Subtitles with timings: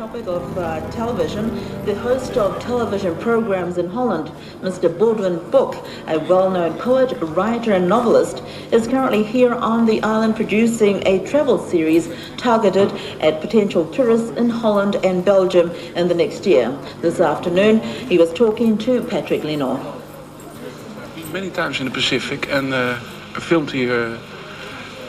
[0.00, 1.54] topic of uh, television,
[1.84, 4.88] the host of television programs in Holland, Mr.
[4.98, 5.76] Baldwin Book,
[6.06, 8.42] a well-known poet, writer and novelist,
[8.72, 12.08] is currently here on the island producing a travel series
[12.38, 12.90] targeted
[13.20, 16.74] at potential tourists in Holland and Belgium in the next year.
[17.02, 19.78] This afternoon, he was talking to Patrick Lenore.
[21.30, 22.94] Many times in the Pacific and uh,
[23.34, 24.18] filmed here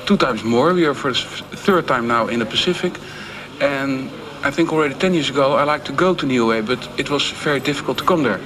[0.06, 0.74] two times more.
[0.74, 1.20] We are for the
[1.66, 3.00] third time now in the Pacific.
[3.62, 4.12] And
[4.44, 7.30] I think already 10 years ago I liked to go to Niue, but it was
[7.30, 8.40] very difficult to come there.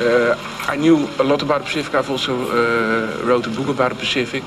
[0.00, 0.36] Uh,
[0.68, 1.94] I knew a lot about the Pacific.
[1.94, 4.44] I've also uh, wrote a book about the Pacific.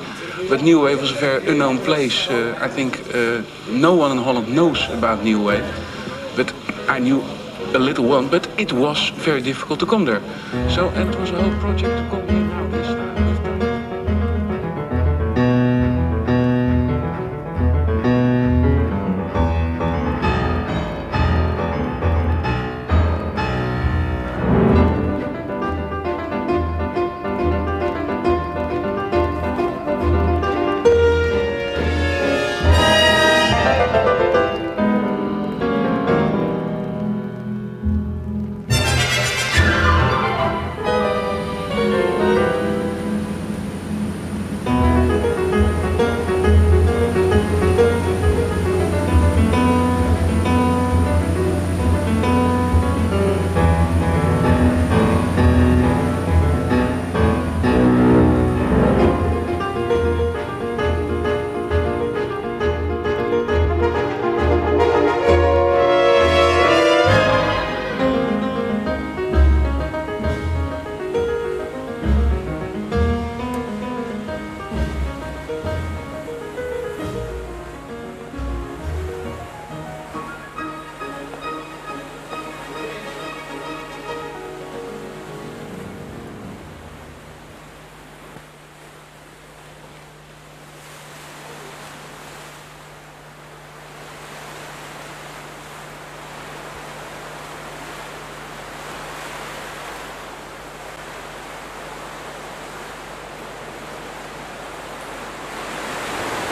[0.47, 2.29] But Niue was a very unknown place.
[2.29, 5.61] Uh, I think uh, no one in Holland knows about Niue.
[6.37, 6.53] But
[6.87, 7.23] I knew
[7.73, 10.21] a little one, but it was very difficult to come there.
[10.69, 12.58] So, and it was a whole project to come here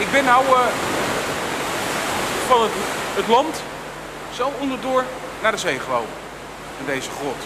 [0.08, 0.52] Ik ben nou uh,
[2.46, 2.70] van het,
[3.14, 3.62] het, land
[4.34, 5.04] zo onderdoor
[5.42, 6.12] naar de zee gelopen.
[6.80, 7.36] In deze grot.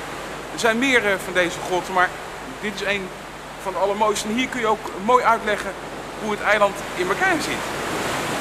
[0.52, 2.08] Er zijn meer uh, van deze grotten, maar
[2.60, 3.08] dit is een
[3.62, 4.28] van de allermooiste.
[4.28, 5.72] En hier kun je ook mooi uitleggen
[6.22, 7.62] hoe het eiland in elkaar zit.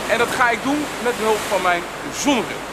[0.09, 1.83] En dat ga ik doen met behulp van mijn
[2.15, 2.63] zonnebril.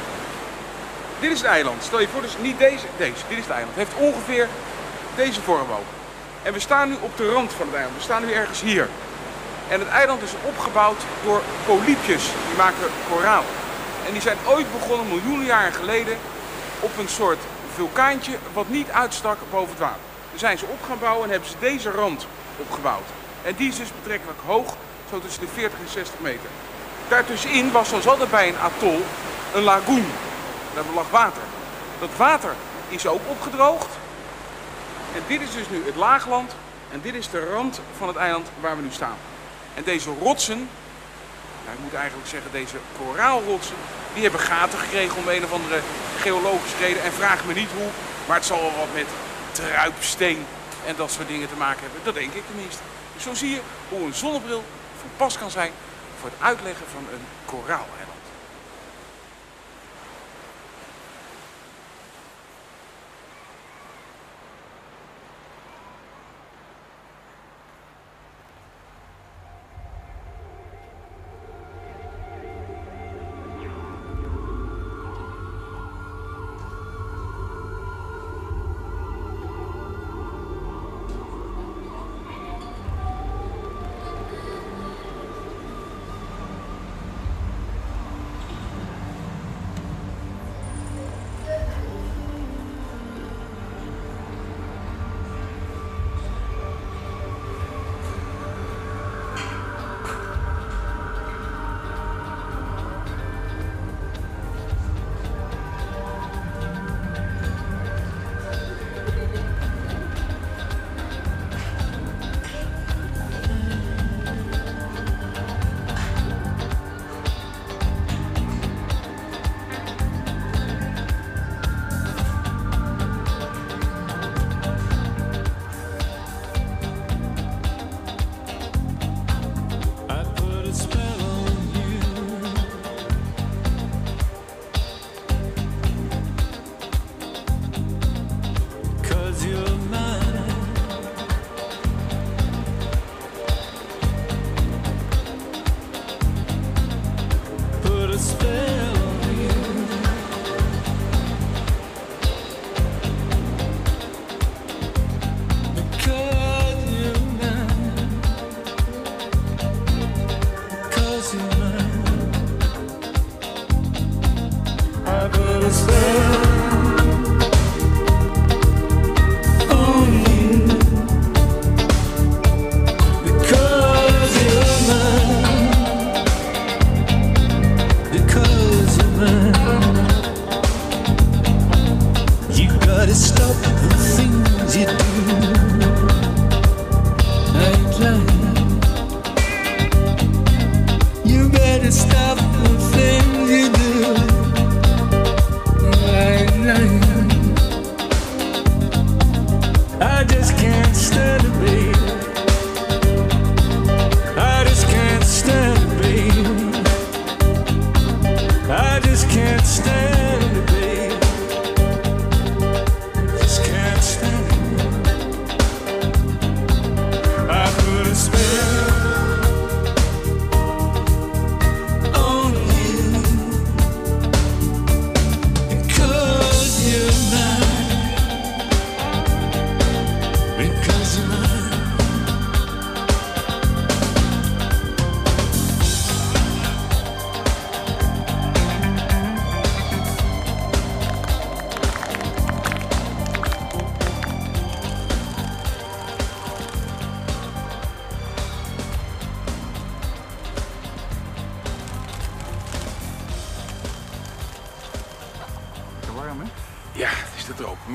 [1.20, 1.82] Dit is het eiland.
[1.82, 3.22] Stel je voor, dus niet deze, deze.
[3.28, 3.76] Dit is het eiland.
[3.76, 4.48] Het heeft ongeveer
[5.16, 5.88] deze vorm ook.
[6.42, 7.96] En we staan nu op de rand van het eiland.
[7.96, 8.88] We staan nu ergens hier.
[9.68, 12.24] En het eiland is opgebouwd door polypjes.
[12.48, 13.44] Die maken koraal.
[14.06, 16.16] En die zijn ooit begonnen miljoenen jaren geleden
[16.80, 17.38] op een soort
[17.74, 20.00] vulkaantje wat niet uitstak boven het water.
[20.30, 23.08] Daar zijn ze op gaan bouwen en hebben ze deze rand opgebouwd.
[23.42, 24.74] En die is dus betrekkelijk hoog,
[25.10, 26.50] zo tussen de 40 en 60 meter.
[27.08, 29.04] Daartussenin was zoals altijd bij een atol
[29.54, 30.06] een lagoon.
[30.74, 31.42] Daar lag water.
[32.00, 32.54] Dat water
[32.88, 33.88] is ook opgedroogd.
[35.14, 36.54] En dit is dus nu het laagland.
[36.92, 39.16] En dit is de rand van het eiland waar we nu staan.
[39.74, 40.68] En deze rotsen,
[41.64, 43.76] nou, ik moet eigenlijk zeggen deze koraalrotsen,
[44.14, 45.80] die hebben gaten gekregen om een of andere
[46.20, 47.02] geologische reden.
[47.02, 47.88] En vraag me niet hoe,
[48.26, 49.06] maar het zal wel wat met
[49.52, 50.46] druipsteen
[50.86, 52.00] en dat soort dingen te maken hebben.
[52.04, 52.82] Dat denk ik tenminste.
[53.14, 54.64] Dus zo zie je hoe een zonnebril
[55.00, 55.72] van pas kan zijn
[56.20, 58.07] voor het uitleggen van een koraaleiland.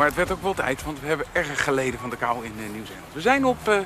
[0.03, 2.53] Maar het werd ook wel tijd, want we hebben erg geleden van de kou in
[2.57, 3.13] eh, Nieuw-Zeeland.
[3.13, 3.77] We zijn op eh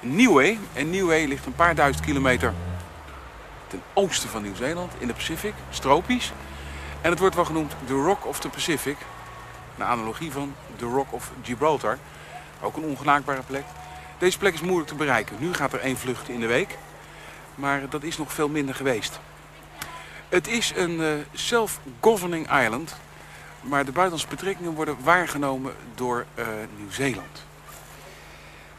[0.00, 0.58] Niue.
[0.72, 2.54] En Niue ligt een paar duizend kilometer
[3.66, 6.32] ten oosten van Nieuw-Zeeland, in de Pacific, tropisch.
[7.00, 8.96] En het wordt wel genoemd de Rock of the Pacific.
[9.78, 11.98] Een analogie van de Rock of Gibraltar.
[12.60, 13.64] Ook een ongenaakbare plek.
[14.18, 15.36] Deze plek is moeilijk te bereiken.
[15.38, 16.78] Nu gaat er één vlucht in de week.
[17.54, 19.20] Maar dat is nog veel minder geweest.
[20.28, 22.96] Het is een eh, self-governing island.
[23.62, 27.44] Maar de buitenlandse betrekkingen worden waargenomen door eh, Nieuw-Zeeland.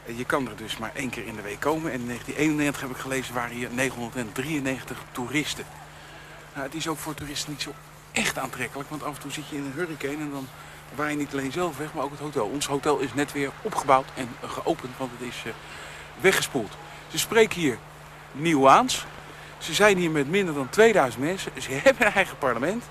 [0.06, 1.92] En Je kan er dus maar één keer in de week komen.
[1.92, 5.64] En in 1991 heb ik gelezen waren hier 993 toeristen.
[6.52, 7.72] Nou, het is ook voor toeristen niet zo
[8.12, 8.88] echt aantrekkelijk.
[8.88, 10.48] Want af en toe zit je in een hurricane en dan
[10.94, 12.46] waai je niet alleen zelf weg, maar ook het hotel.
[12.46, 15.52] Ons hotel is net weer opgebouwd en geopend, want het is eh,
[16.20, 16.76] weggespoeld.
[17.08, 17.78] Ze spreken hier
[18.32, 19.06] Nieuwaans.
[19.58, 21.52] Ze zijn hier met minder dan 2000 mensen.
[21.58, 22.84] Ze hebben een eigen parlement.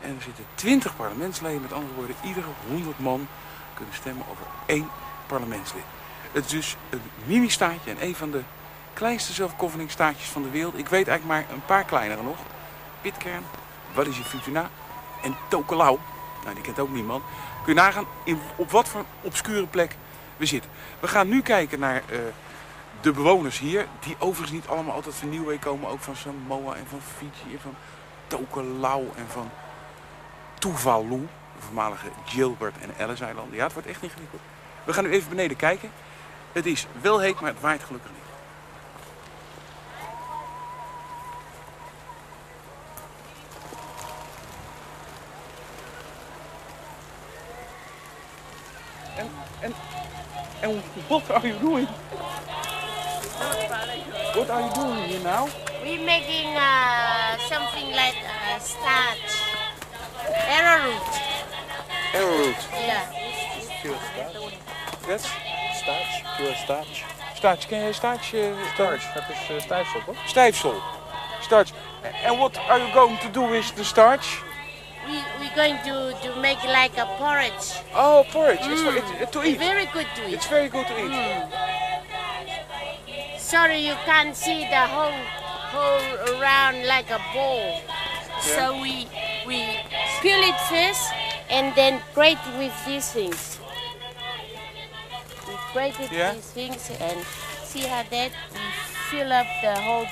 [0.00, 1.62] En er zitten 20 parlementsleden.
[1.62, 3.28] Met andere woorden, iedere 100 man
[3.74, 4.88] kunnen stemmen over één
[5.26, 5.82] parlementslid.
[6.32, 8.42] Het is dus een mini-staatje en een van de
[8.92, 10.78] kleinste zelfgoverning staatjes van de wereld.
[10.78, 12.36] Ik weet eigenlijk maar een paar kleinere nog.
[13.00, 13.42] Pitcairn,
[13.94, 14.70] Wallis Futuna
[15.22, 15.98] en Tokelau.
[16.42, 17.24] Nou, die kent ook niemand.
[17.64, 18.06] Kun je nagaan
[18.56, 19.96] op wat voor obscure plek
[20.36, 20.70] we zitten.
[21.00, 22.18] We gaan nu kijken naar eh,
[23.00, 23.86] de bewoners hier.
[24.00, 25.88] Die overigens niet allemaal altijd van Niue komen.
[25.88, 27.74] Ook van Samoa en van Fiji en van
[28.26, 29.50] Tokelau en van
[30.58, 31.28] Tuvalu.
[31.56, 33.56] De voormalige Gilbert en Ellis-eilanden.
[33.56, 34.40] Ja, het wordt echt ingewikkeld.
[34.84, 35.90] We gaan nu even beneden kijken.
[36.52, 38.24] Het is wel heet, maar het waait gelukkig niet.
[49.16, 49.74] En, en,
[50.60, 51.88] en what are you doing?
[54.34, 55.48] What are you doing here now?
[55.82, 59.45] We're making uh, something like uh, starch.
[60.48, 61.02] Arrowroot.
[62.14, 62.56] Arrowroot.
[62.72, 63.12] Yeah.
[65.08, 65.24] Yes?
[65.82, 67.04] Starch, pure starch.
[67.34, 68.32] Starch, ken je starch?
[68.34, 70.16] eh, Starch, dat is uh, stijfsel, toch?
[70.26, 70.82] Stijfsel.
[71.40, 71.70] Starch.
[72.24, 74.42] And what are you going to do with the starch?
[75.06, 77.80] We, we're going to, to make like a porridge.
[77.94, 78.60] Oh, porridge.
[78.66, 79.58] It's, for, it's to eat.
[79.58, 80.34] Very good to eat.
[80.34, 80.50] It's eat.
[80.50, 81.44] very good to eat.
[83.38, 85.14] Sorry you can't see the whole
[85.72, 87.80] whole around like a bowl.
[88.40, 89.06] So we
[89.46, 89.62] we
[90.22, 91.12] peel it first
[91.50, 93.58] and then grate with these things.
[95.46, 96.32] We grate it Yeah.
[96.34, 97.18] with these things and
[97.64, 98.60] see how that we
[99.10, 100.06] fill up the whole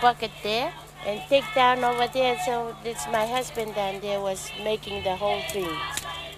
[0.00, 0.72] bucket there
[1.06, 2.36] and take down over there.
[2.44, 5.70] So it's my husband down there was making the whole thing.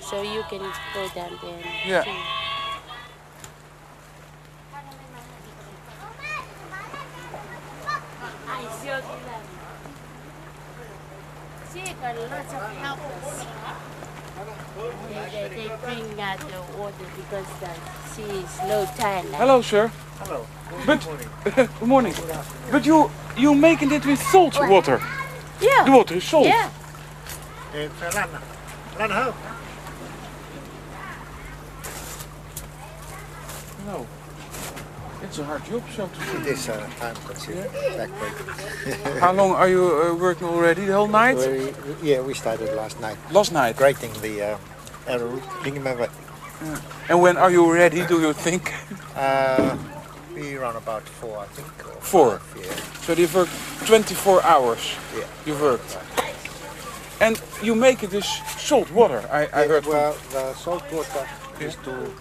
[0.01, 0.63] So you can
[0.95, 1.61] go down there.
[1.65, 2.05] And Yeah.
[2.05, 2.46] see.
[12.07, 13.47] See, got lots of helpers.
[15.09, 17.71] They, they, they bring out the water because the
[18.11, 19.25] sea is low tide.
[19.35, 19.91] Hello, sir.
[20.19, 20.47] Hallo.
[20.87, 21.01] But,
[21.57, 22.15] good morning.
[22.71, 25.01] But you you making it with salt water.
[25.61, 25.85] Yeah.
[25.85, 26.47] The water is salt.
[26.47, 26.71] Yeah.
[27.75, 28.29] Eh, it's Lan,
[28.99, 29.35] Lan Ho.
[33.87, 34.07] No.
[35.26, 37.64] It's a hard job, so to It is uh, time consuming,
[37.99, 39.18] backbreaking.
[39.25, 40.85] How long are you uh, working already?
[40.85, 41.37] The whole night?
[41.37, 43.76] We, yeah, we started last night, Last night.
[43.76, 44.59] grating the
[45.06, 45.18] uh,
[45.62, 46.09] bringing them.
[47.09, 48.73] And when are you ready, do you think?
[49.16, 49.76] Uh,
[50.35, 51.68] we run about four, I think.
[52.02, 52.38] Four.
[52.38, 53.00] five, yeah.
[53.02, 53.52] So you've worked
[53.87, 54.95] 24 hours.
[55.16, 55.25] Yeah.
[55.45, 55.99] You've worked.
[57.21, 58.25] And you make it with
[58.59, 61.26] salt water, I, I Yeah, heard from- well, the salt water
[61.61, 62.12] is to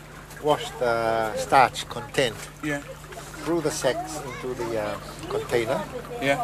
[0.45, 0.95] wash the
[1.37, 2.79] starch content Yeah,
[3.43, 4.97] through the sacks into the uh,
[5.29, 5.79] container.
[6.21, 6.39] yeah.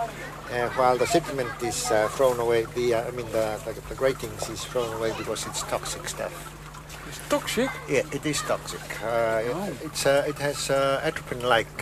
[0.52, 3.96] Uh, while the sediment is uh, thrown away, the uh, I mean the, the, the
[3.96, 6.34] gratings is thrown away because it's toxic stuff.
[7.08, 7.70] It's toxic.
[7.88, 8.84] Yeah, it is toxic.
[9.02, 9.88] Uh, it, Oh.
[9.88, 11.78] it's uh, it has uh, atropine-like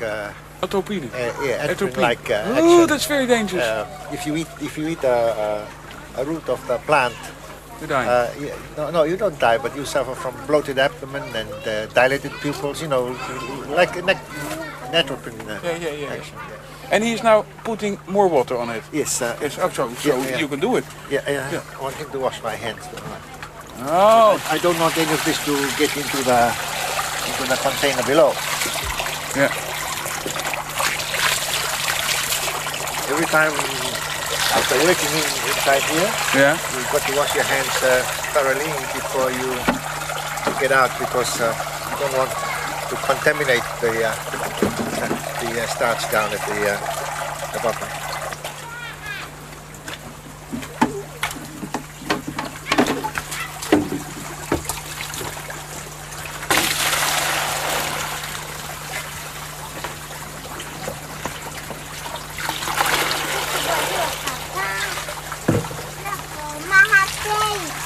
[0.62, 1.10] Atropine.
[1.10, 1.72] uh, yeah Atropine.
[1.72, 3.64] atropine-like uh, oh, that's very dangerous.
[3.64, 5.66] Uh, if you eat if you eat a
[6.30, 7.16] root of the plant,
[7.82, 11.50] You uh, yeah, no, no, you don't die, but you suffer from bloated abdomen and
[11.68, 12.82] uh, dilated pupils.
[12.82, 13.16] You know,
[13.70, 14.22] like an at-
[14.92, 16.14] an uh, Yeah, yeah, yeah.
[16.14, 16.36] action.
[16.38, 16.56] Yeah.
[16.92, 18.84] and he's now putting more water on it.
[18.92, 20.84] Yes, uh, Yes, oh, so, so Yeah, you can do it.
[21.10, 21.62] yeah, yeah, Yeah.
[21.78, 22.84] I want him to wash my hands.
[23.82, 26.52] Oh, I don't want any of this to get into the
[27.28, 28.34] into the container below.
[29.38, 29.54] yeah.
[33.10, 33.54] Every time
[34.56, 36.54] after working in, inside here, Yeah.
[36.74, 38.02] you've got to wash your hands uh,
[38.34, 39.50] thoroughly before you
[40.60, 41.54] get out because uh,
[41.92, 42.32] you don't want
[42.90, 44.14] to contaminate the uh,
[45.42, 47.88] the uh, starch down at the, uh, the bottom.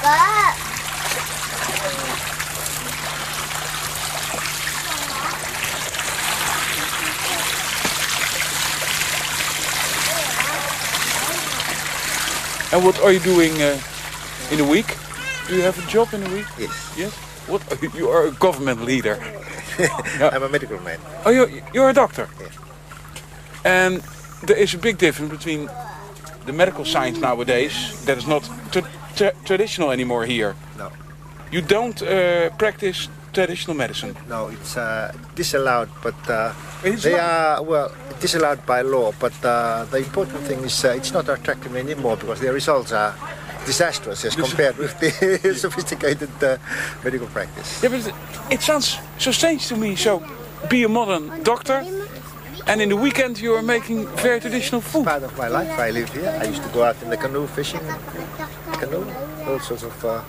[0.06, 0.44] And
[12.84, 13.78] what are you doing uh,
[14.52, 14.86] in a week?
[15.48, 16.46] Do you have a job in a week?
[16.58, 17.12] Yes, Yes.
[17.48, 17.62] What?
[17.94, 19.18] You are a government leader.
[20.32, 20.98] I'm a medical man.
[21.24, 22.28] Oh, you're, you're a doctor.
[22.40, 22.48] Yeah.
[23.64, 24.02] And
[24.46, 25.68] there is a big difference between
[26.46, 27.74] the medical science nowadays
[28.04, 30.54] that is not tra- tra- traditional anymore here.
[30.78, 30.90] No,
[31.50, 34.16] You don't uh, practice traditional medicine.
[34.28, 36.52] no, it's uh, disallowed, but uh,
[36.84, 39.12] It's they are well disallowed by law.
[39.18, 43.14] But uh, the important thing is uh, it's not attractive anymore because the results are
[43.66, 46.58] disastrous as compared with the sophisticated uh,
[47.02, 47.82] medical practice.
[47.82, 48.14] Yeah, but
[48.50, 49.96] it, sounds so strange to me.
[49.96, 50.22] So,
[50.68, 51.84] be a modern doctor,
[52.66, 55.04] and in the weekend you are making very traditional food.
[55.04, 56.38] Part of my life, I live here.
[56.40, 57.80] I used to go out in the canoe fishing,
[58.72, 59.06] canoe,
[59.46, 60.22] all sorts of uh,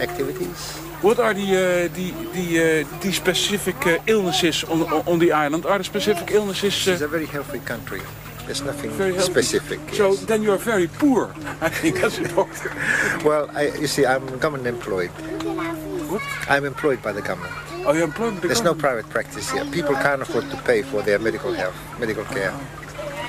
[0.00, 0.87] activities.
[1.00, 5.64] What are the uh, the the uh, the specific uh, illnesses on, on the island?
[5.64, 6.74] Are the specific illnesses?
[6.88, 8.00] It's Uh, a very healthy country.
[8.46, 8.90] There's nothing
[9.20, 9.78] specific.
[9.92, 10.24] so yes.
[10.24, 12.72] then you are very poor, I think, as a doctor.
[13.28, 15.10] well, I, you see, I'm government employed.
[16.10, 16.22] What?
[16.48, 17.54] I'm employed by the government.
[17.86, 19.64] Oh, you're employed by the There's no private practice here.
[19.66, 22.52] People can't afford to pay for their medical health, medical care.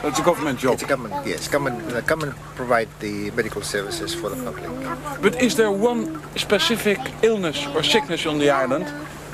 [0.01, 0.73] It's a government job.
[0.75, 1.47] It's a government, yes.
[1.49, 5.21] Government, the government provide the medical services for the public.
[5.21, 8.85] But is there one specific illness or sickness on the island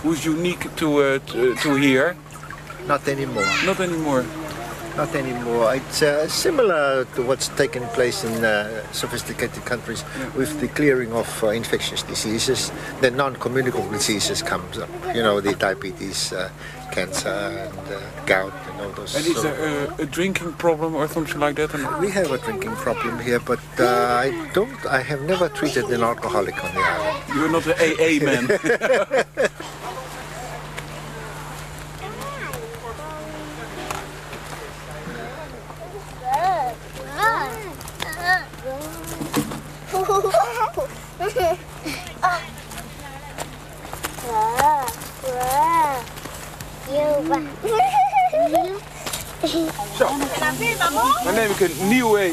[0.01, 2.15] who's unique to uh, to, to here?
[2.87, 3.45] Not anymore.
[3.65, 4.25] Not anymore.
[4.95, 5.75] Not anymore.
[5.75, 10.05] It's uh, similar to what's taken place in uh, sophisticated countries
[10.37, 12.71] with the clearing of uh, infectious diseases.
[13.01, 14.89] The non-communicable diseases comes up.
[15.13, 16.49] You know, the diabetes, uh,
[16.93, 19.15] cancer, and uh, gout, and all those.
[19.17, 21.73] And is there a, a drinking problem or something like that?
[21.73, 23.85] And We have a drinking problem here, but uh,
[24.25, 24.85] I don't.
[24.85, 27.35] I have never treated an alcoholic on the island.
[27.35, 29.49] you're not an AA man.
[49.97, 50.07] Zo,
[51.23, 52.31] dan neem ik een nieuwe,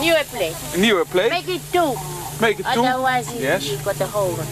[0.00, 0.52] New plate.
[0.76, 1.28] nieuwe plate.
[1.28, 1.94] Make it two.
[2.40, 2.84] Make it two.
[2.84, 3.64] Otherwise, you, Yes.
[3.64, 4.46] you got the whole one.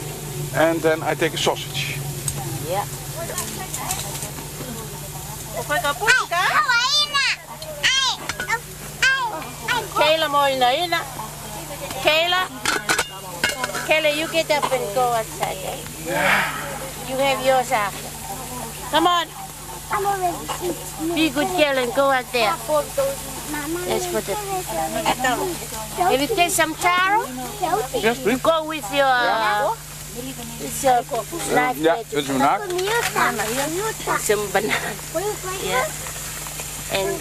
[0.54, 1.96] And then I take a sausage.
[2.68, 2.84] Yeah.
[9.96, 11.02] Kayla Molina, you know.
[12.04, 12.48] Kayla.
[13.88, 15.56] Kayla, you get up and go outside.
[15.64, 15.78] Eh?
[17.08, 18.08] You have yours after.
[18.90, 19.26] Come on.
[21.14, 22.50] Be a good girl and go out there.
[23.88, 24.36] Let's put it.
[26.12, 27.24] If you take some taro,
[27.94, 28.40] Yes, please.
[28.42, 29.74] go with your uh,
[30.60, 31.04] It's a
[31.54, 32.60] knife dat is een naak.
[34.20, 34.90] some banana.
[35.62, 35.86] Yeah.
[36.92, 37.20] And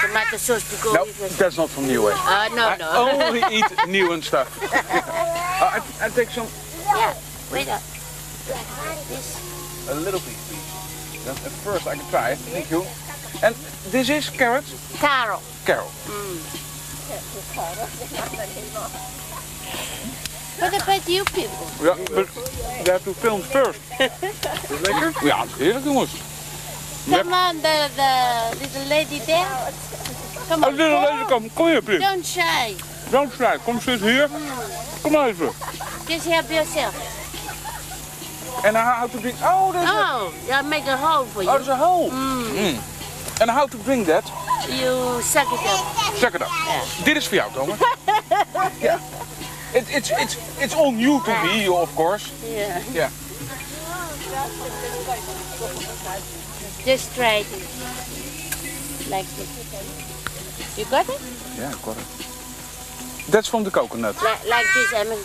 [0.00, 1.38] tomato sauce to go No, with it.
[1.38, 2.20] that's not from New West.
[2.24, 3.26] Uh, no, I no.
[3.26, 4.48] only eat new and stuff.
[5.62, 6.46] Uh, I, I take some,
[6.96, 7.14] yeah,
[7.52, 7.80] wait up.
[9.08, 9.38] This.
[9.88, 10.41] a little piece,
[11.24, 12.38] Then at first I can try it.
[12.38, 12.84] Thank you.
[13.42, 13.54] And
[13.90, 14.64] this is carrot?
[14.98, 15.40] Taro.
[15.64, 15.90] Carol.
[20.58, 21.66] What about you people?
[21.82, 22.28] Ja, but
[22.86, 23.80] you have to film first.
[24.70, 25.12] Is lekker?
[25.24, 26.10] Ja, heerlijk jongens.
[27.10, 29.46] Come on, the, the little lady there.
[30.48, 30.76] Come Oh, on.
[30.76, 32.00] little lady, kom, kom hier, please.
[32.00, 32.74] Don't shy.
[33.10, 33.56] Don't try.
[33.64, 34.28] Kom zitten hier.
[35.02, 35.50] Kom even.
[36.08, 37.21] Just help yourself.
[38.62, 39.36] En how how to drink...
[39.42, 41.52] Oh, is, Oh, I'll make a hole for oh, you.
[41.52, 42.10] dat is een hole.
[42.10, 42.80] Mm.
[43.38, 44.24] En how to drink that?
[44.68, 45.84] You suck it up.
[46.18, 46.50] Check it out.
[47.04, 47.76] Dit is voor jou, Thomas.
[48.80, 48.98] ja.
[49.72, 52.30] It, it's, it's, it's all new to me, of course.
[52.42, 52.76] Yeah.
[52.92, 53.08] Ja.
[56.84, 57.46] Just try it.
[59.08, 59.48] Like this.
[60.76, 61.20] You got it?
[61.56, 63.30] Ja, ik hoor het.
[63.30, 64.14] That's from the coconut.
[64.20, 65.18] Like, like this, I mean,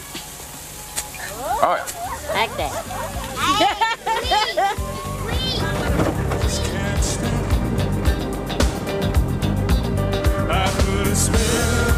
[1.62, 2.07] Oh ja.
[2.34, 2.72] Like that.
[3.38, 3.66] Hey,
[10.50, 11.97] I could have spent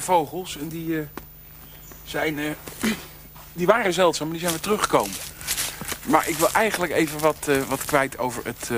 [0.00, 1.06] zijn hier een paar vogels en die, eh,
[2.04, 2.90] zijn, eh,
[3.52, 5.16] die waren zeldzaam, maar die zijn weer teruggekomen.
[6.06, 8.70] Maar ik wil eigenlijk even wat, eh, wat kwijt over het,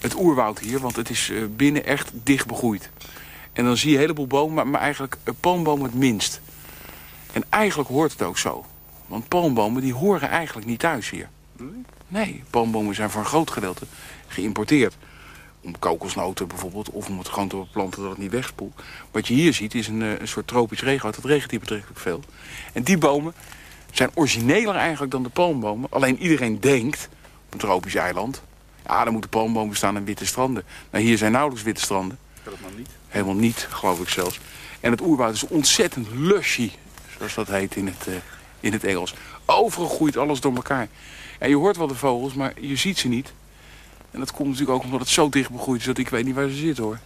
[0.00, 0.80] het oerwoud hier.
[0.80, 2.90] Want het is binnen echt dicht begroeid.
[3.52, 6.40] En dan zie je een heleboel bomen, maar, maar eigenlijk een palmboom het minst.
[7.32, 8.64] En eigenlijk hoort het ook zo.
[9.06, 11.28] Want palmbomen die horen eigenlijk niet thuis hier.
[12.08, 13.86] Nee, palmbomen zijn voor een groot gedeelte
[14.26, 14.96] geïmporteerd.
[15.60, 18.82] Om kokosnoten bijvoorbeeld, of om het gewoon te beplanten dat het niet wegspoelt.
[19.10, 21.14] Wat je hier ziet is een, eh, een soort tropisch regenwoud.
[21.14, 22.22] Dat regent hier betrekkelijk veel.
[22.72, 23.34] En die bomen
[23.92, 25.90] zijn origineler eigenlijk dan de palmbomen.
[25.90, 27.08] Alleen iedereen denkt,
[27.46, 28.42] op een tropisch eiland...
[28.86, 30.64] ja, dan moeten palmbomen staan en witte stranden.
[30.90, 32.18] Nou, hier zijn nauwelijks witte stranden.
[32.42, 32.88] Helemaal niet.
[33.08, 34.40] Helemaal niet, geloof ik zelfs.
[34.80, 36.70] En het oerwoud is ontzettend lushy,
[37.16, 38.14] zoals dat heet in het, eh,
[38.60, 39.14] in het Engels.
[39.44, 40.88] Overal groeit alles door elkaar.
[41.38, 43.32] En je hoort wel de vogels, maar je ziet ze niet.
[44.18, 46.34] En dat komt natuurlijk ook omdat het zo dicht begroeid is dat ik weet niet
[46.34, 46.98] waar ze zitten hoor.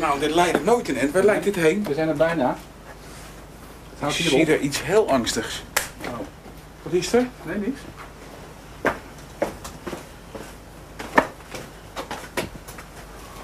[0.00, 0.20] Nou?
[0.20, 1.10] Dit leidt nooit in.
[1.12, 1.84] Waar leidt dit heen?
[1.84, 2.56] We zijn er bijna.
[4.06, 5.62] Ik zie er iets heel angstigs.
[6.06, 6.18] Oh.
[6.82, 7.26] Wat is er?
[7.42, 7.80] Nee, niks.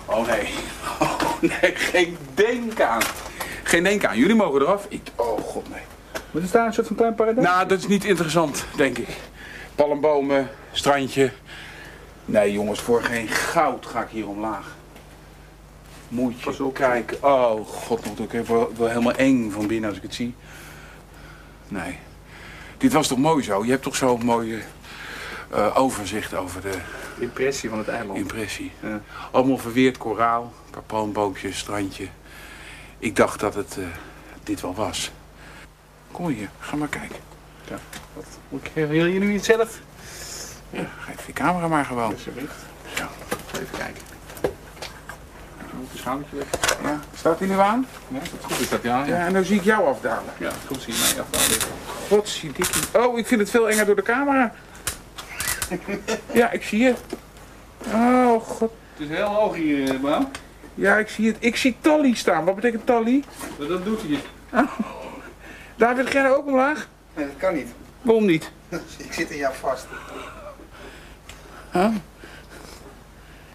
[0.05, 0.49] Oh nee.
[1.01, 3.03] Oh nee, geen denk aan.
[3.63, 4.19] Geen denk aan.
[4.19, 4.87] Jullie mogen eraf.
[4.89, 5.83] Ik, oh god nee.
[6.31, 7.47] Maar er staat een soort van klein paradijs.
[7.47, 9.09] Nou, dat is niet interessant, denk ik.
[9.75, 11.31] Palmbomen, strandje.
[12.25, 14.67] Nee jongens, voor geen goud ga ik hier omlaag.
[16.11, 16.75] Moet je op.
[16.75, 17.23] kijken.
[17.25, 20.35] Oh god, nog ik word wel helemaal eng van binnen als ik het zie.
[21.69, 21.99] Nee.
[22.79, 23.65] Dit was toch mooi zo?
[23.65, 24.63] Je hebt toch zo'n mooi
[25.51, 26.79] eh, overzicht over de
[27.19, 28.19] Impressie van het eiland.
[28.19, 28.73] impressie.
[28.83, 29.01] Ja.
[29.31, 32.09] Allemaal verweerd koraal, een paar palmboompjes, strandje.
[32.99, 33.85] Ik dacht dat het eh,
[34.43, 35.11] dit wel was.
[36.13, 37.19] Kom hier, ga maar kijken.
[38.15, 38.25] Wat?
[38.49, 39.79] Moet ik wil je nu iets zelf?
[40.71, 42.13] Ja, geef je camera maar gewoon.
[42.13, 42.55] Alsjeblieft.
[42.95, 43.05] Zo.
[43.55, 44.10] Even kijken.
[45.93, 46.83] Je moet een schoudertje weg.
[46.83, 47.87] Ja, staat hij nu aan?
[48.09, 48.99] Ja, dat is goed is dat, ja.
[49.05, 50.33] Ja, Ja, en dan zie ik jou afdalen.
[50.39, 51.79] ja goed zie je mij afdalen.
[52.09, 53.07] Godzijdank.
[53.07, 54.53] Oh, ik vind het veel enger door de camera.
[56.33, 57.01] Ja, ik zie het.
[57.93, 58.71] Oh, god.
[58.97, 60.31] Het is heel hoog hier, eh, Bram.
[60.75, 61.37] Ja, ik zie het.
[61.41, 62.45] Ik zie Tally staan.
[62.45, 63.25] Wat betekent Tally?
[63.59, 64.21] Maar dat doet hij.
[65.77, 66.89] David, ga jij ook omlaag?
[67.15, 67.69] Nee, dat kan niet.
[68.03, 68.51] Waarom niet?
[69.07, 69.87] Ik zit in jou vast.
[71.73, 71.89] Huh?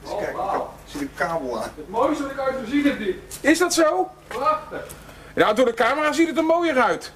[0.02, 0.36] Dus kijk,
[0.99, 1.71] zit een kabel aan.
[1.75, 3.15] Het mooiste wat ik ooit gezien heb dit.
[3.41, 4.12] Is dat zo?
[4.27, 4.86] Prachtig.
[5.36, 7.12] Ja, door de camera ziet het er mooier uit.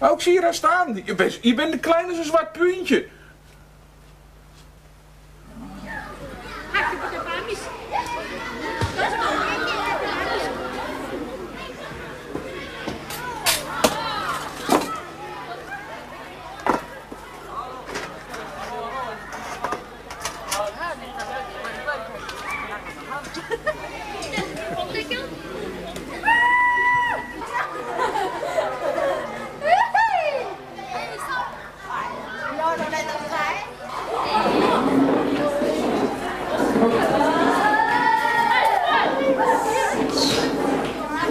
[0.00, 1.02] Ik zie je daar staan.
[1.04, 3.08] Je bent, je bent de kleine als een zwart puntje.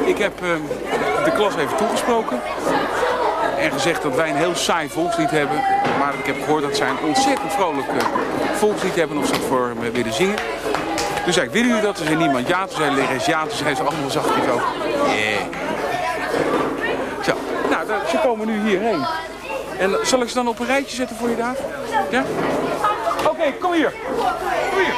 [0.06, 0.62] Ik heb ehm,
[1.24, 2.42] de klas even toegesproken.
[3.58, 5.64] En gezegd dat wij een heel saai volkslied hebben.
[6.00, 7.96] Maar ik heb gehoord dat zij een ontzettend vrolijk eh,
[8.58, 9.18] volkslied hebben.
[9.18, 10.36] Of ze voor me willen zingen.
[11.26, 11.96] Dus zei ik, willen jullie dat?
[11.96, 12.66] Toen zei niemand ja.
[12.66, 13.42] Toen zei lerares ja.
[13.42, 14.62] Toen zei ze allemaal zachtjes ook.
[15.08, 15.42] Yeah.
[17.24, 17.34] Zo,
[17.70, 19.06] nou, ze komen nu hierheen.
[19.78, 21.56] En zal ik ze dan op een rijtje zetten voor je daar?
[22.10, 22.24] Ja?
[23.30, 23.94] Oké, kom hier.
[24.70, 24.94] Kom hier.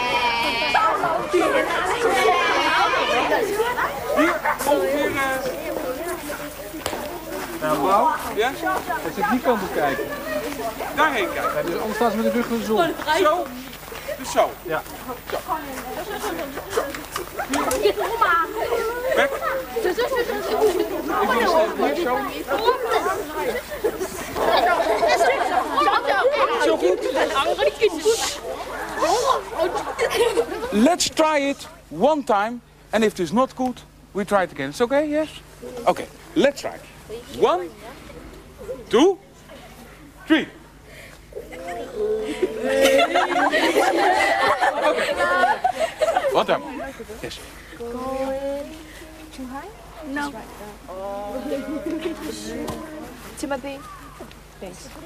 [4.63, 5.11] Hier, ongeveer...
[7.61, 8.07] Nou, Bram.
[8.35, 8.51] ja?
[9.01, 10.05] Hij zit die kant op kijken.
[10.95, 11.51] Daarheen kijken.
[11.55, 12.93] Ja, dus anders staat ze met de rug naar de zon.
[13.19, 13.45] Zo.
[14.17, 14.49] Dus zo.
[14.63, 14.81] Ja.
[19.15, 19.29] Weg.
[26.63, 26.99] Zo goed.
[30.71, 32.61] Let's try it one time.
[32.89, 34.69] And if it is not good, we try it again.
[34.69, 35.29] It's okay, yes?
[35.85, 36.77] Okay, let's try.
[37.37, 37.69] One,
[38.89, 39.19] two,
[40.25, 40.47] three.
[44.87, 45.11] Okay.
[46.31, 46.63] What time?
[47.21, 47.39] Yes.
[53.37, 53.79] Timothy.
[54.59, 54.87] Thanks.
[54.87, 55.03] What's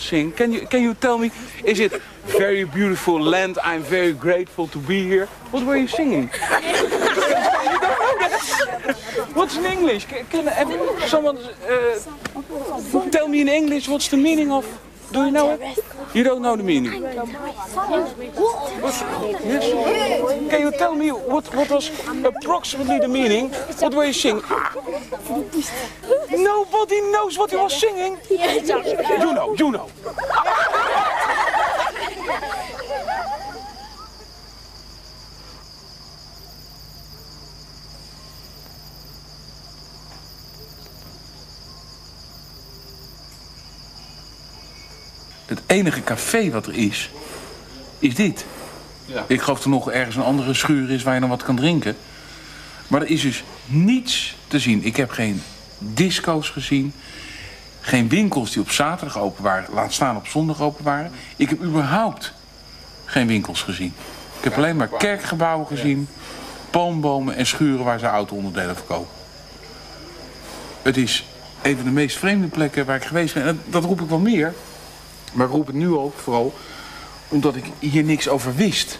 [0.00, 0.32] of?
[0.36, 1.30] Can you can you tell me?
[1.64, 1.92] Is it
[2.38, 3.58] very beautiful land?
[3.64, 5.26] I'm very grateful to be here.
[5.52, 6.30] What were you singing?
[9.34, 10.06] What's in English?
[10.06, 11.98] Can, can someone uh,
[13.10, 14.64] tell me in English what's the meaning of?
[15.12, 15.78] Do you know it?
[16.14, 17.02] You don't know the meaning.
[19.44, 19.64] Yes.
[20.50, 21.90] Can you tell me what what was
[22.24, 23.50] approximately the meaning?
[23.80, 24.44] What were you singing?
[26.30, 28.18] Nobody knows what he was singing.
[28.30, 29.88] You know, you know.
[45.52, 47.10] Het enige café wat er is,
[47.98, 48.44] is dit.
[49.06, 49.24] Ja.
[49.26, 51.96] Ik geloof er nog ergens een andere schuur is waar je nog wat kan drinken.
[52.86, 54.84] Maar er is dus niets te zien.
[54.84, 55.42] Ik heb geen
[55.78, 56.92] disco's gezien.
[57.80, 59.74] Geen winkels die op zaterdag open waren.
[59.74, 61.12] Laat staan op zondag open waren.
[61.36, 62.32] Ik heb überhaupt
[63.04, 63.94] geen winkels gezien.
[64.38, 66.08] Ik heb alleen maar kerkgebouwen gezien.
[66.70, 69.14] Palmbomen en schuren waar ze auto-onderdelen verkopen.
[70.82, 71.24] Het is
[71.62, 73.42] een van de meest vreemde plekken waar ik geweest ben.
[73.42, 74.54] En dat, dat roep ik wel meer.
[75.32, 76.54] Maar roep het nu ook vooral
[77.28, 78.98] omdat ik hier niks over wist.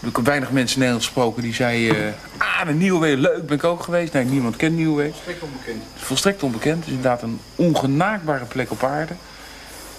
[0.00, 2.14] Ik heb weinig mensen Nederlands gesproken die zeiden...
[2.36, 4.12] ah, de Nieuwe leuk, ben ik ook geweest.
[4.12, 5.82] Nee, niemand kent Nieuwe Volstrekt onbekend.
[5.96, 6.76] Volstrekt onbekend.
[6.78, 9.14] Het is inderdaad een ongenaakbare plek op aarde.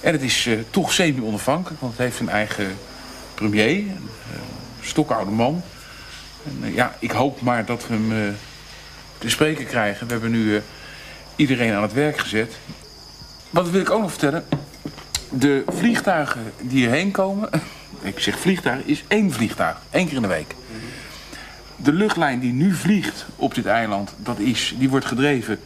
[0.01, 2.77] En het is eh, toch semi-onafhankelijk, want het heeft een eigen
[3.35, 3.77] premier.
[3.77, 4.39] Een eh,
[4.81, 5.63] stokoude man.
[6.45, 8.33] En, eh, ja, ik hoop maar dat we hem eh,
[9.17, 10.05] te spreken krijgen.
[10.07, 10.61] We hebben nu eh,
[11.35, 12.53] iedereen aan het werk gezet.
[13.49, 14.45] Wat wil ik ook nog vertellen?
[15.39, 17.49] De vliegtuigen die hierheen komen...
[18.01, 19.77] Ik zeg vliegtuig, is één vliegtuig.
[19.89, 20.55] één keer in de week.
[21.75, 25.59] De luchtlijn die nu vliegt op dit eiland, dat is, die wordt gedreven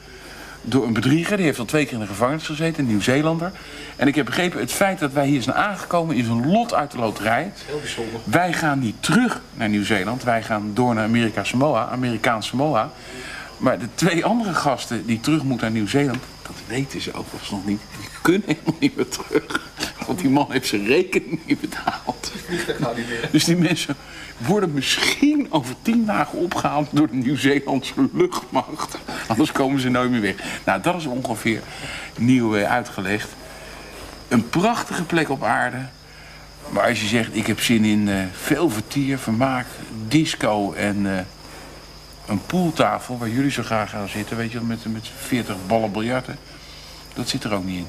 [0.62, 1.38] door een bedrieger.
[1.38, 3.52] Die heeft al twee keer in de gevangenis gezeten, een Nieuw-Zeelander.
[3.96, 6.92] En ik heb begrepen, het feit dat wij hier zijn aangekomen is een lot uit
[6.92, 7.52] de loterij.
[7.66, 8.20] Heel bijzonder.
[8.24, 10.24] Wij gaan niet terug naar Nieuw-Zeeland.
[10.24, 12.92] Wij gaan door naar Amerika Samoa, Amerikaans Samoa.
[13.58, 17.66] Maar de twee andere gasten die terug moeten naar Nieuw-Zeeland, dat weten ze overigens nog
[17.66, 17.82] niet.
[18.00, 19.66] Die kunnen helemaal niet meer terug.
[20.08, 22.32] Want die man heeft zijn rekening niet betaald.
[23.32, 23.96] Dus die mensen
[24.38, 28.98] worden misschien over tien dagen opgehaald door de Nieuw-Zeelandse luchtmacht.
[29.28, 30.36] Anders komen ze nooit meer weg.
[30.66, 31.62] Nou, dat is ongeveer
[32.18, 33.30] nieuw eh, uitgelegd.
[34.28, 35.78] Een prachtige plek op aarde.
[36.70, 39.66] Maar als je zegt, ik heb zin in eh, veel vertier, vermaak,
[40.08, 41.20] disco en eh,
[42.28, 43.18] een pooltafel...
[43.18, 46.38] waar jullie zo graag gaan zitten, weet je met, met 40 ballen biljarten.
[47.14, 47.88] Dat zit er ook niet in.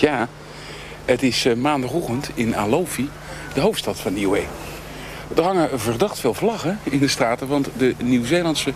[0.00, 0.28] Ja,
[1.04, 3.10] het is eh, maandagochtend in Alofi,
[3.54, 4.46] de hoofdstad van Niue.
[5.36, 8.72] Er hangen verdacht veel vlaggen in de straten, want de Nieuw-Zeelandse,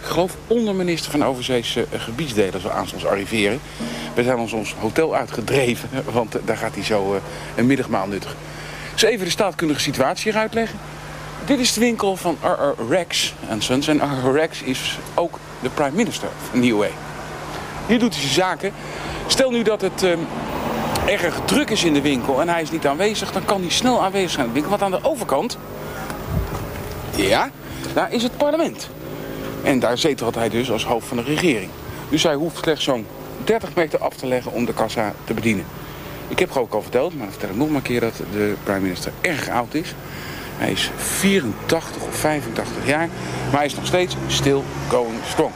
[0.00, 3.60] geloof onderminister van Overzeese eh, Gebiedsdelen zal aanstonds arriveren.
[4.14, 7.20] We zijn ons ons hotel uitgedreven, want eh, daar gaat hij zo eh,
[7.56, 8.36] een middagmaal nuttigen.
[8.92, 10.78] Dus even de staatkundige situatie hier uitleggen.
[11.46, 12.88] Dit is de winkel van R.R.
[12.88, 13.88] Rex Sons.
[13.88, 14.32] En R.R.
[14.32, 16.88] Rex is ook de prime minister van Niue.
[17.86, 18.72] Hier doet hij zijn zaken.
[19.26, 20.18] Stel nu dat het ehm,
[21.06, 24.02] erg druk is in de winkel en hij is niet aanwezig, dan kan hij snel
[24.02, 24.78] aanwezig zijn in de winkel.
[24.78, 25.58] Want aan de overkant,
[27.26, 27.50] ja,
[27.94, 28.88] daar is het parlement.
[29.62, 31.70] En daar zetelt hij dus als hoofd van de regering.
[32.08, 33.06] Dus hij hoeft slechts zo'n
[33.44, 35.64] 30 meter af te leggen om de kassa te bedienen.
[36.28, 38.80] Ik heb ook al verteld, maar vertel ik nog maar een keer dat de prime
[38.80, 39.94] minister erg oud is.
[40.56, 43.08] Hij is 84 of 85 jaar,
[43.50, 45.52] maar hij is nog steeds still going strong.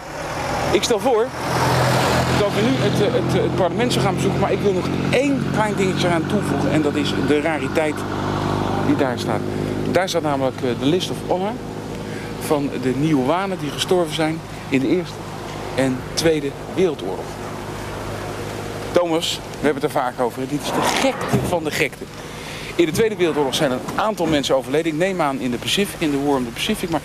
[0.72, 1.26] Ik stel voor
[2.38, 4.40] dat we nu het, eh, het, eh, het parlement gaan bezoeken.
[4.40, 6.72] Maar ik wil nog één klein dingetje aan toevoegen.
[6.72, 7.94] En dat is de rariteit
[8.86, 9.40] die daar staat.
[9.92, 11.52] Daar staat namelijk eh, de list of honor
[12.40, 15.14] van de Nieuwanen die gestorven zijn in de Eerste
[15.74, 17.24] en Tweede Wereldoorlog.
[18.92, 20.48] Thomas, we hebben het er vaak over.
[20.48, 22.04] Dit is de gekte van de gekte.
[22.74, 24.92] In de Tweede Wereldoorlog zijn een aantal mensen overleden.
[24.92, 26.90] Ik neem aan in de Pacific, in de War Pacific.
[26.90, 27.00] Maar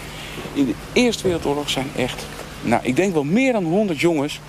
[0.53, 2.25] in de Eerste Wereldoorlog zijn echt,
[2.61, 4.39] nou, ik denk wel meer dan 100 jongens.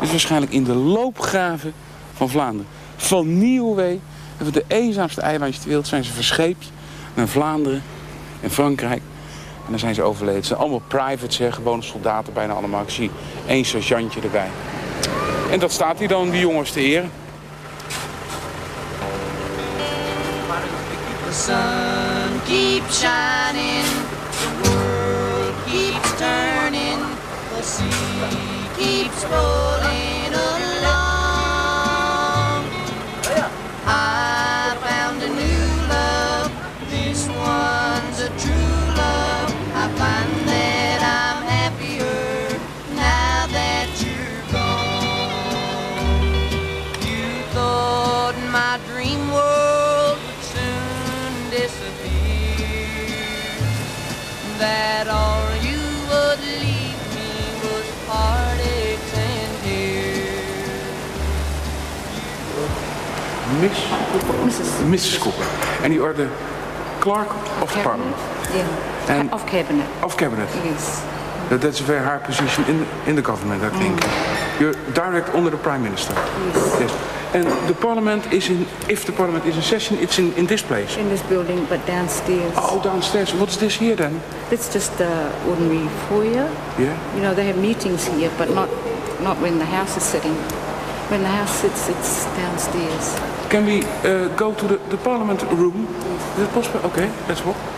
[0.00, 1.72] Dus waarschijnlijk in de loopgraven
[2.14, 2.66] van Vlaanderen.
[2.96, 3.98] Van Niue,
[4.42, 6.70] van de eenzaamste eilandjes ter wereld, zijn ze verscheept
[7.14, 7.82] naar Vlaanderen
[8.40, 9.02] en Frankrijk.
[9.64, 10.36] En dan zijn ze overleden.
[10.38, 12.82] Het zijn allemaal privates, hè, gewone soldaten bijna allemaal.
[12.82, 13.10] Ik zie
[13.46, 14.48] één sergeantje erbij.
[15.50, 17.10] En dat staat hier dan, die jongens te eren.
[22.50, 23.86] The shining,
[24.40, 27.00] the world keeps turning,
[27.56, 30.09] the sea keeps rolling
[63.58, 63.78] Miss
[64.46, 64.70] Mrs.
[64.90, 65.20] Mrs.
[65.20, 65.88] Cooper.
[65.88, 66.28] You are the
[67.00, 67.30] clerk
[67.62, 68.16] of parliament.
[68.54, 69.08] Yeah.
[69.08, 69.88] And of cabinet.
[70.02, 70.48] of cabinet.
[70.64, 71.00] Yes.
[71.48, 74.00] That, that's a very high position in in the government, I think.
[74.60, 76.14] You're direct under the prime minister.
[76.14, 76.80] Yes.
[76.80, 77.20] Yes.
[77.32, 80.62] And the parliament is in, if the parliament is in session, it's in, in this
[80.62, 80.96] place.
[80.96, 82.52] In this building, but downstairs.
[82.56, 83.32] Oh, downstairs.
[83.34, 84.20] What's this here then?
[84.50, 86.50] It's just the ordinary foyer.
[86.76, 87.14] Yeah.
[87.14, 88.68] You know, they have meetings here, but not
[89.22, 90.34] not when the house is sitting.
[91.10, 93.29] When the house sits, it's downstairs.
[93.50, 95.84] Can we uh, go to the, the parliament room?
[96.36, 96.80] Is it possible?
[96.86, 97.69] Okay, let's walk.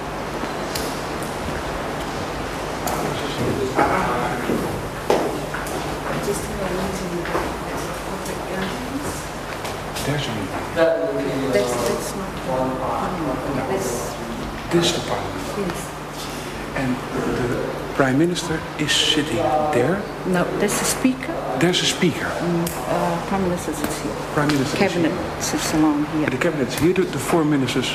[18.12, 19.36] Prime minister is sitting
[19.72, 20.02] there.
[20.26, 21.32] No, that's the speaker.
[21.58, 22.26] There's a speaker.
[22.26, 24.12] Uh, prime minister sits here.
[24.34, 24.84] Prime minister.
[24.84, 26.28] is Cabinet sits along here.
[26.28, 27.90] The cabinet is here, the, the four ministers,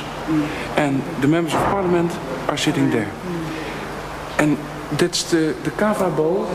[0.75, 2.11] and the members of parliament
[2.49, 3.11] are sitting there.
[4.39, 4.57] And
[4.97, 6.47] that's the, the kava bowl.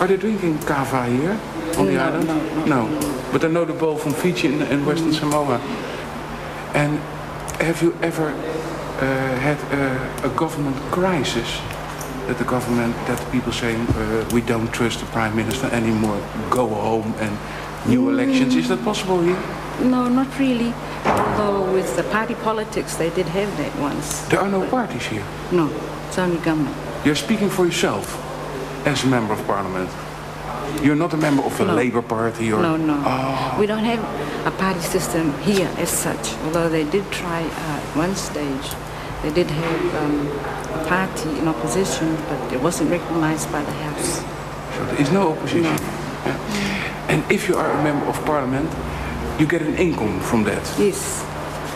[0.00, 1.38] Are they drinking kava here
[1.78, 2.26] on the No, island?
[2.66, 3.30] no, no.
[3.30, 5.58] But I know the bowl from Fiji and, and Western Samoa.
[6.74, 6.98] And
[7.60, 11.60] have you ever uh, had a, a government crisis?
[12.26, 16.18] That the government, that the people saying uh, we don't trust the prime minister anymore,
[16.50, 17.36] go home and
[17.86, 18.54] new elections.
[18.56, 19.38] Is that possible here?
[19.82, 20.72] No, not really.
[21.04, 24.20] Although with the party politics, they did have that once.
[24.28, 25.24] There are no parties here.
[25.52, 25.68] No,
[26.08, 26.74] it's only government.
[27.04, 28.06] You're speaking for yourself
[28.86, 29.90] as a member of parliament.
[30.82, 31.74] You're not a member of a No.
[31.74, 32.60] Labour Party or...
[32.62, 33.02] No, no.
[33.04, 34.00] Oh, We don't have
[34.46, 38.72] a party system here as such, although they did try uh, at one stage.
[39.24, 40.26] They did have um,
[40.78, 44.18] a party in opposition, but it wasn't recognized by the House.
[44.76, 45.62] so there is no opposition.
[45.62, 47.08] Yeah.
[47.08, 48.68] And if you are a member of parliament,
[49.40, 50.62] you get an income from that.
[50.78, 51.24] Yes.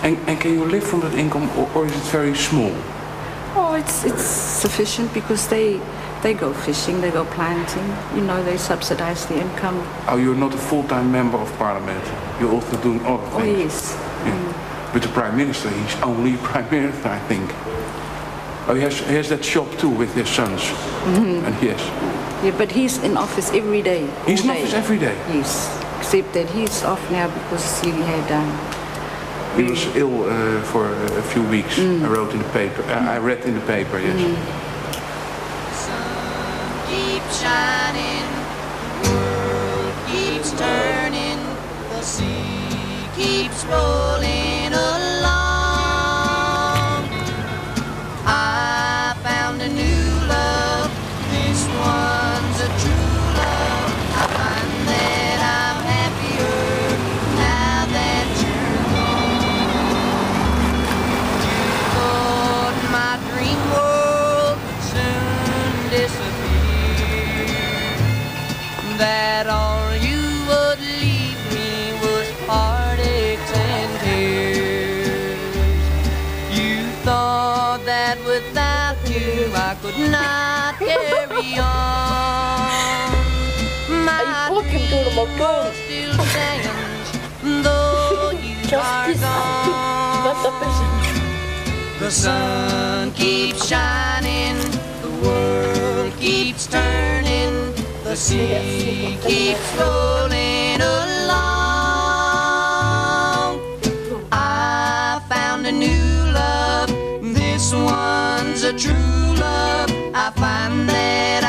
[0.02, 2.74] And, and can you live from that income or, or is it very small?
[3.56, 5.80] Oh, it's it's sufficient because they
[6.22, 7.88] they go fishing, they go planting.
[8.14, 9.82] You know, they subsidize the income.
[10.06, 12.04] Oh, you're not a full-time member of parliament.
[12.38, 13.56] You're also doing other things.
[13.56, 13.94] Oh yes.
[14.26, 14.67] Yeah.
[14.92, 17.50] But the prime minister, he's only prime minister, I think.
[18.68, 20.62] Oh, he has, he has that shop too with his sons.
[21.06, 21.80] And yes.
[22.44, 24.08] Yeah, but he's in office every day.
[24.26, 24.60] He's in day.
[24.60, 25.16] office every day.
[25.32, 30.92] Yes, except that he's off now because he had um, He was ill uh, for
[30.92, 31.78] a few weeks.
[31.78, 32.82] I wrote in the paper.
[32.82, 34.16] Uh, I read in the paper, yes.
[36.88, 38.28] keep shining,
[39.02, 41.40] the world keeps turning,
[41.88, 42.68] the sea
[43.16, 44.37] keeps rolling
[68.98, 75.38] That all you would leave me was heartaches and tears.
[76.50, 82.58] You thought that without you I could not carry on.
[84.04, 84.22] My
[84.58, 85.08] dream
[85.86, 87.08] still stands,
[87.64, 89.78] though you are gone.
[92.00, 94.56] The sun keeps shining,
[95.02, 97.07] the world keeps turning,
[98.08, 101.28] the sea keeps rolling along.
[104.32, 106.88] I found a new love,
[107.34, 109.90] this one's a true love.
[110.14, 111.44] I find that